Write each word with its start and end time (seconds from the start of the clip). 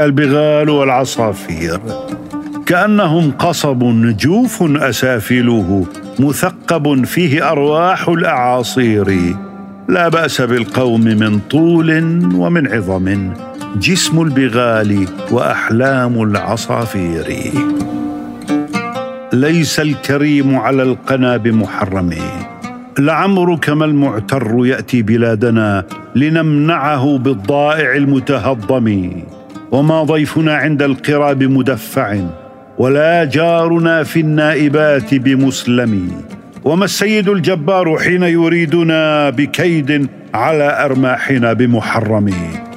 البغال 0.00 0.70
والعصافير 0.70 1.80
كأنهم 2.66 3.30
قصب 3.30 3.78
جوف 4.16 4.62
اسافله 4.62 5.86
مثقب 6.18 7.04
فيه 7.04 7.50
أرواح 7.50 8.08
الأعاصير. 8.08 9.34
لا 9.88 10.08
بأس 10.08 10.40
بالقوم 10.40 11.00
من 11.00 11.38
طول 11.38 11.90
ومن 12.34 12.72
عظم 12.72 13.32
جسم 13.76 14.22
البغال 14.22 15.06
وأحلام 15.30 16.22
العصافير. 16.22 17.52
ليس 19.32 19.80
الكريم 19.80 20.56
على 20.56 20.82
القنا 20.82 21.36
بمحرم 21.36 22.10
لعمرك 22.98 23.70
ما 23.70 23.84
المعتر 23.84 24.66
يأتي 24.66 25.02
بلادنا 25.02 25.84
لنمنعه 26.14 27.18
بالضائع 27.18 27.96
المتهضم. 27.96 29.10
وما 29.74 30.02
ضيفنا 30.02 30.56
عند 30.56 30.82
القرى 30.82 31.34
بمدفع 31.34 32.16
ولا 32.78 33.24
جارنا 33.24 34.02
في 34.02 34.20
النائبات 34.20 35.14
بمسلم. 35.14 36.22
وما 36.64 36.84
السيد 36.84 37.28
الجبار 37.28 37.98
حين 37.98 38.22
يريدنا 38.22 39.30
بكيد 39.30 40.06
على 40.34 40.84
أرماحنا 40.84 41.52
بمحرم. 41.52 42.30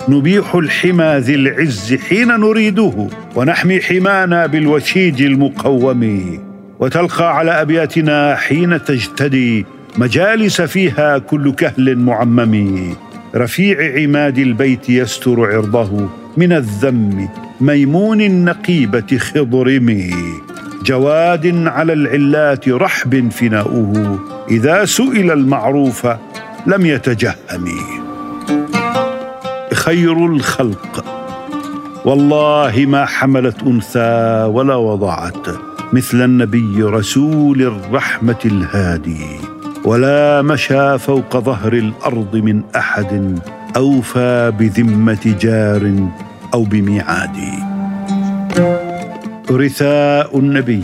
نبيح 0.10 0.56
الحمى 0.56 1.18
ذي 1.18 1.36
العز 1.36 1.96
حين 2.10 2.28
نريده 2.28 3.08
ونحمي 3.36 3.82
حمانا 3.82 4.46
بالوشيج 4.46 5.22
المقوم. 5.22 6.40
وتلقى 6.80 7.38
على 7.38 7.52
أبياتنا 7.62 8.36
حين 8.36 8.84
تجتدي 8.84 9.66
مجالس 9.98 10.62
فيها 10.62 11.18
كل 11.18 11.52
كهل 11.52 11.96
معمم. 11.96 12.94
رفيع 13.36 14.02
عماد 14.02 14.38
البيت 14.38 14.90
يستر 14.90 15.56
عرضه 15.56 16.10
من 16.38 16.54
الذم 16.54 17.30
ميمون 17.62 18.22
النقيبة 18.22 19.18
خضرمي 19.18 20.14
جواد 20.84 21.68
على 21.68 21.94
العلات 21.94 22.70
رحب 22.70 23.30
فناؤه 23.32 24.20
إذا 24.52 24.86
سئل 24.86 25.32
المعروف 25.32 26.08
لم 26.68 26.86
يتجهم 26.86 27.66
خير 29.74 30.26
الخلق 30.26 31.06
والله 32.06 32.86
ما 32.88 33.06
حملت 33.06 33.64
أنثى 33.64 34.50
ولا 34.54 34.76
وضعت 34.76 35.48
مثل 35.94 36.22
النبي 36.22 36.84
رسول 36.84 37.62
الرحمة 37.62 38.40
الهادي. 38.46 39.26
ولا 39.86 40.42
مشى 40.42 40.98
فوق 40.98 41.38
ظهر 41.38 41.74
الأرض 41.74 42.36
من 42.36 42.62
أحد 42.76 43.40
أوفى 43.78 44.54
بذمة 44.60 45.36
جار 45.42 46.10
أو 46.58 46.64
بميعاد 46.64 47.38
رثاء 49.52 50.40
النبي 50.40 50.84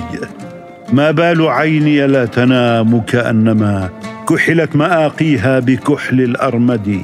ما 0.93 1.11
بال 1.11 1.47
عيني 1.47 2.07
لا 2.07 2.25
تنام 2.25 3.01
كأنما 3.01 3.89
كحلت 4.29 4.75
مآقيها 4.75 5.59
بكحل 5.59 6.21
الأرمد. 6.21 7.01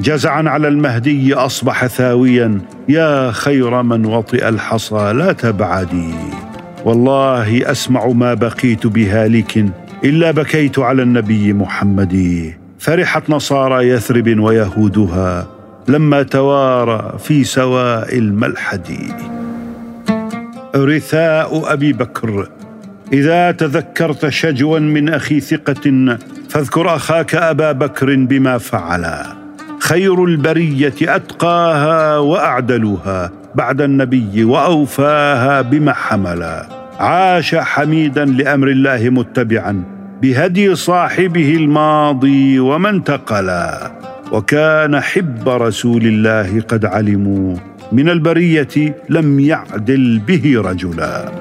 جزعا 0.00 0.42
على 0.48 0.68
المهدي 0.68 1.34
أصبح 1.34 1.86
ثاويا 1.86 2.58
يا 2.88 3.30
خير 3.30 3.82
من 3.82 4.06
وطئ 4.06 4.48
الحصى 4.48 5.12
لا 5.12 5.32
تبعدي. 5.32 6.14
والله 6.84 7.70
أسمع 7.70 8.06
ما 8.06 8.34
بقيت 8.34 8.86
بهالك 8.86 9.64
إلا 10.04 10.30
بكيت 10.30 10.78
على 10.78 11.02
النبي 11.02 11.52
محمد. 11.52 12.14
فرحت 12.78 13.30
نصارى 13.30 13.88
يثرب 13.88 14.38
ويهودها 14.38 15.61
لما 15.88 16.22
توارى 16.22 17.18
في 17.18 17.44
سواء 17.44 18.18
الملحد. 18.18 18.88
رثاء 20.76 21.72
أبي 21.72 21.92
بكر 21.92 22.48
إذا 23.12 23.50
تذكرت 23.50 24.28
شجوا 24.28 24.78
من 24.78 25.08
أخي 25.08 25.40
ثقة 25.40 26.16
فاذكر 26.48 26.96
أخاك 26.96 27.34
أبا 27.34 27.72
بكر 27.72 28.14
بما 28.14 28.58
فعل 28.58 29.06
خير 29.80 30.24
البرية 30.24 30.94
أتقاها 31.02 32.18
وأعدلها 32.18 33.30
بعد 33.54 33.80
النبي 33.80 34.44
وأوفاها 34.44 35.62
بما 35.62 35.92
حملا. 35.92 36.68
عاش 37.00 37.54
حميدا 37.54 38.24
لأمر 38.24 38.68
الله 38.68 39.10
متبعا 39.10 39.84
بهدي 40.22 40.74
صاحبه 40.74 41.54
الماضي 41.54 42.60
وما 42.60 42.90
انتقلا. 42.90 44.01
وكان 44.32 45.00
حب 45.00 45.48
رسول 45.48 46.02
الله 46.06 46.60
قد 46.60 46.84
علموا 46.84 47.56
من 47.92 48.08
البرية 48.08 48.96
لم 49.08 49.40
يعدل 49.40 50.18
به 50.18 50.62
رجلا. 50.64 51.32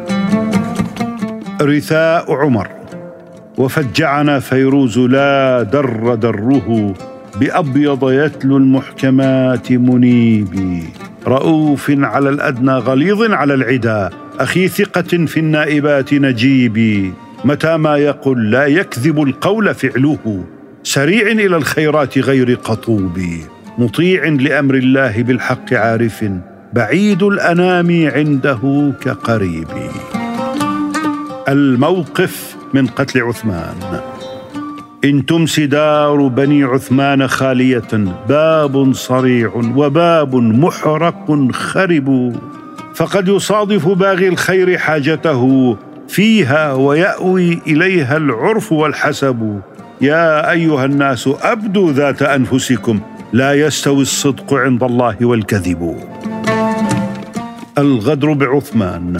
رثاء 1.61 2.33
عمر 2.33 2.67
وفجعنا 3.57 4.39
فيروز 4.39 4.99
لا 4.99 5.63
در 5.63 6.15
دره 6.15 6.93
بأبيض 7.39 8.11
يتلو 8.11 8.57
المحكمات 8.57 9.71
منيبي 9.71 10.83
رؤوف 11.27 11.91
على 11.97 12.29
الأدنى 12.29 12.71
غليظ 12.71 13.31
على 13.31 13.53
العدا 13.53 14.09
أخي 14.39 14.67
ثقة 14.67 15.25
في 15.25 15.39
النائبات 15.39 16.13
نجيبي 16.13 17.13
متى 17.45 17.77
ما 17.77 17.97
يقل 17.97 18.51
لا 18.51 18.65
يكذب 18.65 19.23
القول 19.23 19.75
فعله. 19.75 20.43
سريع 20.83 21.27
إلى 21.27 21.57
الخيرات 21.57 22.17
غير 22.17 22.53
قطوب 22.53 23.19
مطيع 23.77 24.25
لأمر 24.25 24.75
الله 24.75 25.23
بالحق 25.23 25.73
عارف 25.73 26.25
بعيد 26.73 27.23
الأنام 27.23 28.09
عنده 28.15 28.93
كقريب. 29.01 29.67
الموقف 31.49 32.55
من 32.73 32.87
قتل 32.87 33.21
عثمان. 33.21 34.01
إن 35.03 35.25
تمس 35.25 35.59
دار 35.59 36.27
بني 36.27 36.63
عثمان 36.63 37.27
خالية 37.27 37.91
باب 38.29 38.93
صريع 38.93 39.51
وباب 39.75 40.35
محرق 40.35 41.51
خرب. 41.51 42.35
فقد 42.95 43.27
يصادف 43.27 43.87
باغي 43.87 44.27
الخير 44.27 44.77
حاجته 44.77 45.77
فيها 46.07 46.73
ويأوي 46.73 47.61
إليها 47.67 48.17
العرف 48.17 48.71
والحسب. 48.71 49.61
يا 50.01 50.51
أيها 50.51 50.85
الناس 50.85 51.29
أبدوا 51.41 51.91
ذات 51.91 52.21
أنفسكم. 52.21 52.99
لا 53.33 53.53
يستوي 53.53 54.01
الصدق 54.01 54.53
عند 54.53 54.83
الله 54.83 55.15
والكذب. 55.21 55.95
الغدر 57.77 58.33
بعثمان. 58.33 59.17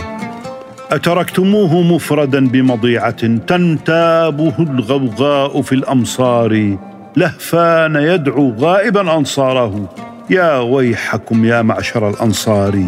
أتركتموه 0.91 1.81
مفردا 1.81 2.47
بمضيعة 2.47 3.37
تنتابه 3.37 4.53
الغوغاء 4.59 5.61
في 5.61 5.75
الأمصار. 5.75 6.77
لهفان 7.17 7.95
يدعو 7.95 8.53
غائبا 8.59 9.17
أنصاره. 9.17 9.89
يا 10.29 10.59
ويحكم 10.59 11.45
يا 11.45 11.61
معشر 11.61 12.09
الأنصار. 12.09 12.83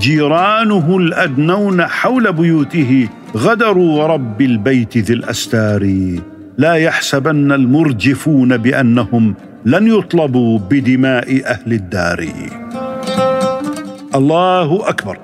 جيرانه 0.00 0.96
الأدنون 0.96 1.86
حول 1.86 2.32
بيوته 2.32 3.08
غدروا 3.36 4.02
ورب 4.02 4.42
البيت 4.42 4.98
ذي 4.98 5.14
الأستار. 5.14 5.86
لا 6.58 6.74
يحسبن 6.74 7.52
المرجفون 7.52 8.56
بأنهم 8.56 9.34
لن 9.64 9.98
يطلبوا 9.98 10.58
بدماء 10.58 11.42
أهل 11.46 11.72
الدار. 11.72 12.26
الله 14.14 14.88
أكبر. 14.88 15.18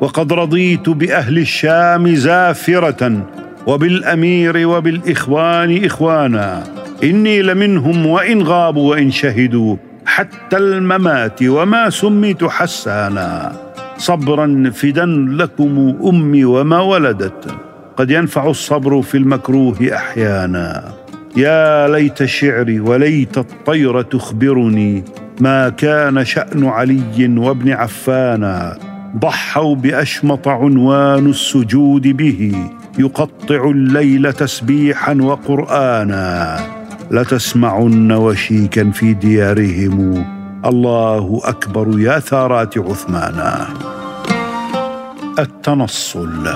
وقد 0.00 0.32
رضيت 0.32 0.88
بأهل 0.88 1.38
الشام 1.38 2.14
زافرة 2.14 3.26
وبالأمير 3.66 4.68
وبالإخوان 4.68 5.84
إخوانا. 5.84 6.64
إني 7.04 7.42
لمنهم 7.42 8.06
وإن 8.06 8.42
غابوا 8.42 8.90
وإن 8.90 9.10
شهدوا 9.10 9.76
حتى 10.06 10.56
الممات 10.56 11.42
وما 11.42 11.90
سميت 11.90 12.44
حسانا. 12.44 13.52
صبرا 13.98 14.70
فدا 14.74 15.06
لكم 15.38 15.96
أمي 16.08 16.44
وما 16.44 16.80
ولدت. 16.80 17.71
قد 17.96 18.10
ينفع 18.10 18.50
الصبر 18.50 19.02
في 19.02 19.16
المكروه 19.16 19.76
أحيانا. 19.94 20.92
يا 21.36 21.88
ليت 21.88 22.24
شعري 22.24 22.80
وليت 22.80 23.38
الطير 23.38 24.02
تخبرني 24.02 25.04
ما 25.40 25.68
كان 25.68 26.24
شأن 26.24 26.66
علي 26.66 27.34
وابن 27.38 27.72
عفانا 27.72 28.78
ضحوا 29.18 29.74
بأشمط 29.74 30.48
عنوان 30.48 31.26
السجود 31.26 32.08
به 32.08 32.54
يقطع 32.98 33.70
الليل 33.70 34.32
تسبيحا 34.32 35.14
وقرانا. 35.14 36.58
لتسمعن 37.10 38.12
وشيكا 38.12 38.90
في 38.90 39.14
ديارهم. 39.14 40.26
الله 40.64 41.40
أكبر 41.44 42.00
يا 42.00 42.18
ثارات 42.18 42.78
عثمانا. 42.78 43.66
التنصل. 45.38 46.48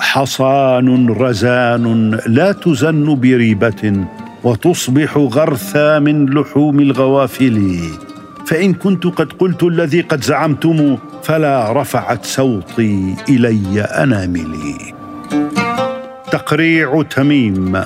حصان 0.00 1.08
رزان 1.08 2.18
لا 2.26 2.52
تزن 2.52 3.20
بريبة 3.20 4.04
وتصبح 4.44 5.16
غرثا 5.16 5.98
من 5.98 6.26
لحوم 6.26 6.80
الغوافل. 6.80 7.78
فإن 8.46 8.74
كنت 8.74 9.06
قد 9.06 9.32
قلت 9.32 9.62
الذي 9.62 10.00
قد 10.00 10.22
زعمتم 10.22 10.96
فلا 11.22 11.72
رفعت 11.72 12.24
صوتي 12.24 13.14
إلي 13.28 13.80
أناملي. 13.80 14.94
تقريع 16.30 17.02
تميم. 17.02 17.82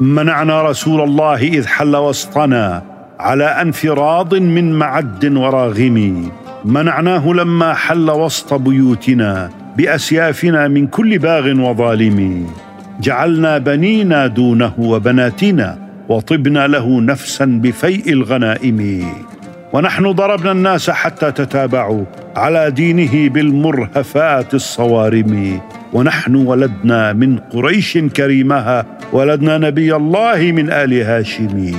منعنا 0.00 0.62
رسول 0.62 1.00
الله 1.00 1.42
إذ 1.42 1.66
حل 1.66 1.96
وسطنا 1.96 2.82
على 3.20 3.44
انفراض 3.44 4.34
من 4.34 4.72
معد 4.72 5.36
وراغم. 5.36 6.30
منعناه 6.64 7.28
لما 7.28 7.74
حل 7.74 8.10
وسط 8.10 8.54
بيوتنا 8.54 9.50
بأسيافنا 9.76 10.68
من 10.68 10.86
كل 10.86 11.18
باغ 11.18 11.60
وظالم. 11.60 12.46
جعلنا 13.00 13.58
بنينا 13.58 14.26
دونه 14.26 14.72
وبناتنا 14.78 15.78
وطبنا 16.08 16.66
له 16.66 17.00
نفسا 17.00 17.44
بفيء 17.44 18.12
الغنائم. 18.12 19.04
ونحن 19.72 20.12
ضربنا 20.12 20.52
الناس 20.52 20.90
حتى 20.90 21.32
تتابعوا 21.32 22.04
على 22.36 22.70
دينه 22.70 23.28
بالمرهفات 23.28 24.54
الصوارم. 24.54 25.60
ونحن 25.92 26.34
ولدنا 26.34 27.12
من 27.12 27.38
قريش 27.38 27.98
كريمها 27.98 28.86
ولدنا 29.12 29.58
نبي 29.58 29.96
الله 29.96 30.52
من 30.52 30.70
آل 30.70 31.02
هاشم. 31.02 31.72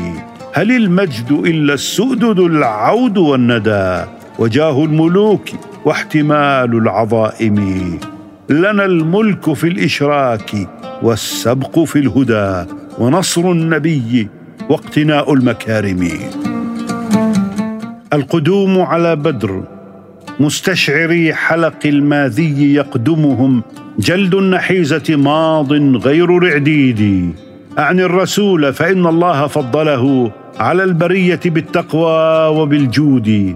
هل 0.53 0.71
المجد 0.71 1.31
إلا 1.31 1.73
السؤدد 1.73 2.39
العود 2.39 3.17
والندى؟ 3.17 4.03
وجاه 4.39 4.83
الملوك 4.83 5.49
واحتمال 5.87 6.77
العظائم. 6.77 7.57
لنا 8.49 8.85
الملك 8.85 9.53
في 9.53 9.67
الإشراك 9.67 10.51
والسبق 11.03 11.79
في 11.79 11.99
الهدى 11.99 12.71
ونصر 12.99 13.41
النبي 13.51 14.27
واقتناء 14.69 15.33
المكارم. 15.33 16.09
القدوم 18.13 18.81
على 18.81 19.15
بدر 19.15 19.63
مستشعري 20.39 21.33
حلق 21.33 21.79
الماذي 21.85 22.73
يقدمهم 22.73 23.63
جلد 23.99 24.35
النحيزة 24.35 25.15
ماض 25.15 25.73
غير 26.07 26.29
رعديد 26.43 27.31
أعني 27.79 28.03
الرسول 28.03 28.73
فإن 28.73 29.05
الله 29.05 29.47
فضله 29.47 30.31
على 30.59 30.83
البرية 30.83 31.39
بالتقوى 31.45 32.47
وبالجود. 32.57 33.55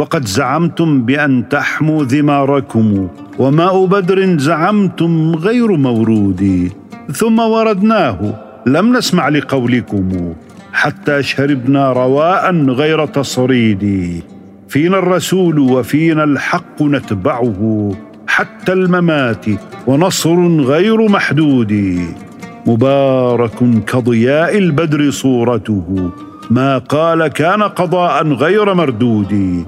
وقد 0.00 0.26
زعمتم 0.26 1.02
بأن 1.02 1.48
تحموا 1.48 2.04
ذماركم 2.04 3.08
وماء 3.38 3.86
بدر 3.86 4.38
زعمتم 4.38 5.34
غير 5.34 5.76
مورود 5.76 6.70
ثم 7.12 7.38
وردناه 7.38 8.34
لم 8.66 8.96
نسمع 8.96 9.28
لقولكم 9.28 10.34
حتى 10.72 11.22
شربنا 11.22 11.92
رواء 11.92 12.54
غير 12.54 13.06
تصريد. 13.06 13.84
فينا 14.68 14.98
الرسول 14.98 15.58
وفينا 15.58 16.24
الحق 16.24 16.82
نتبعه 16.82 17.92
حتى 18.26 18.72
الممات 18.72 19.46
ونصر 19.86 20.46
غير 20.46 21.08
محدود. 21.08 22.00
مبارك 22.66 23.84
كضياء 23.86 24.58
البدر 24.58 25.10
صورته 25.10 26.10
ما 26.50 26.78
قال 26.78 27.26
كان 27.26 27.62
قضاء 27.62 28.26
غير 28.26 28.74
مردود. 28.74 29.64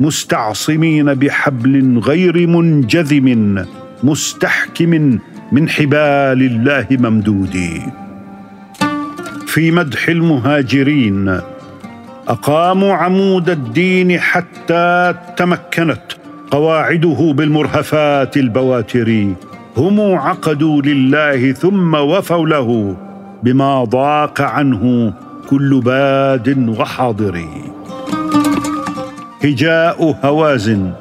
مستعصمين 0.00 1.14
بحبل 1.14 1.98
غير 1.98 2.46
منجذم 2.46 3.64
مستحكم 4.02 5.18
من 5.52 5.68
حبال 5.68 6.42
الله 6.42 6.86
ممدود. 6.90 7.58
في 9.46 9.70
مدح 9.70 10.08
المهاجرين 10.08 11.40
أقاموا 12.28 12.94
عمود 12.94 13.50
الدين 13.50 14.20
حتى 14.20 15.14
تمكنت 15.36 16.02
قواعده 16.50 17.32
بالمرهفات 17.36 18.36
البواتر. 18.36 19.26
هم 19.76 20.00
عقدوا 20.00 20.82
لله 20.82 21.52
ثم 21.52 21.94
وفوا 21.94 22.46
له 22.46 22.96
بما 23.42 23.84
ضاق 23.84 24.40
عنه 24.40 25.12
كل 25.48 25.80
باد 25.80 26.68
وحاضر. 26.68 27.44
هجاء 29.44 30.16
هوازن. 30.24 30.92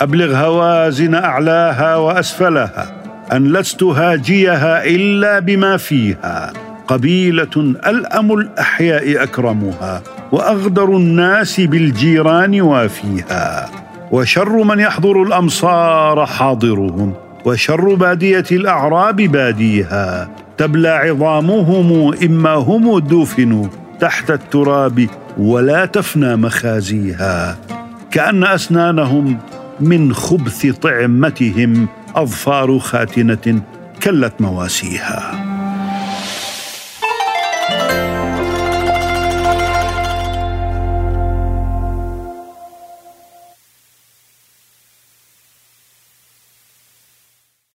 أبلغ 0.00 0.36
هوازن 0.36 1.14
أعلاها 1.14 1.96
وأسفلها 1.96 2.86
أن 3.32 3.52
لست 3.52 3.82
هاجيها 3.82 4.84
إلا 4.84 5.38
بما 5.38 5.76
فيها. 5.76 6.52
قبيلة 6.88 7.74
ألأم 7.86 8.32
الأحياء 8.32 9.22
أكرمها 9.22 10.02
وأغدر 10.32 10.96
الناس 10.96 11.60
بالجيران 11.60 12.60
وافيها. 12.60 13.68
وشر 14.12 14.62
من 14.62 14.80
يحضر 14.80 15.22
الأمصار 15.22 16.26
حاضرهم 16.26 17.14
وشر 17.44 17.94
بادية 17.94 18.44
الأعراب 18.52 19.16
باديها. 19.16 20.28
تبلى 20.58 20.88
عظامهم 20.88 22.14
إما 22.24 22.54
هم 22.54 22.98
دفنوا 22.98 23.66
تحت 24.00 24.30
التراب 24.30 25.06
ولا 25.38 25.86
تفنى 25.86 26.36
مخازيها 26.36 27.58
كأن 28.10 28.44
أسنانهم 28.44 29.38
من 29.80 30.14
خبث 30.14 30.66
طعمتهم 30.66 31.88
أظفار 32.16 32.78
خاتنة 32.78 33.62
كلت 34.02 34.32
مواسيها. 34.40 35.51